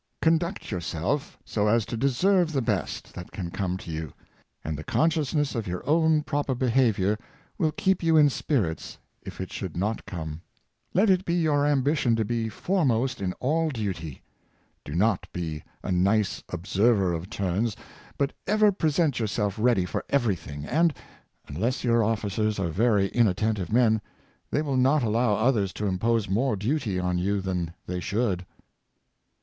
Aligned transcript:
Conduct 0.19 0.71
yourself 0.71 1.37
so 1.45 1.67
as 1.67 1.85
to 1.85 1.95
deserve 1.95 2.51
the 2.53 2.61
best 2.63 3.13
that 3.13 3.31
can 3.31 3.51
come 3.51 3.77
to 3.77 3.91
you, 3.91 4.11
and 4.63 4.75
the 4.75 4.83
consciousness 4.83 5.53
of 5.53 5.67
your 5.67 5.87
own 5.87 6.23
proper 6.23 6.55
behavior 6.55 7.19
will 7.59 7.71
keep 7.71 8.01
you 8.01 8.17
in 8.17 8.27
spirits 8.27 8.97
if 9.21 9.39
it 9.39 9.53
should 9.53 9.77
not 9.77 10.07
come. 10.07 10.41
Let 10.95 11.11
it 11.11 11.23
be 11.23 11.35
your 11.35 11.67
ambition 11.67 12.15
to 12.15 12.25
be 12.25 12.49
fore 12.49 12.83
most 12.83 13.21
in 13.21 13.33
all 13.33 13.69
duty. 13.69 14.23
Do 14.83 14.95
not 14.95 15.27
be 15.31 15.63
a 15.83 15.91
nice 15.91 16.41
observer 16.49 17.13
of 17.13 17.29
turns, 17.29 17.75
but 18.17 18.33
ever 18.47 18.71
present 18.71 19.19
yourself 19.19 19.55
ready 19.59 19.85
for 19.85 20.03
everything, 20.09 20.65
and, 20.65 20.95
unless 21.47 21.83
your 21.83 22.03
officers 22.03 22.57
are 22.57 22.69
very 22.69 23.09
inattentive 23.09 23.71
men, 23.71 24.01
they 24.49 24.63
will 24.63 24.77
not 24.77 25.03
allow 25.03 25.33
others 25.35 25.71
to 25.73 25.85
impose 25.85 26.27
more 26.27 26.55
duty 26.55 26.97
on 26.97 27.19
you 27.19 27.39
than 27.39 27.75
they 27.85 27.99
should." 27.99 28.47